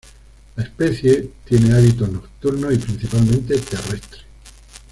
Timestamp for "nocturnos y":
2.09-2.77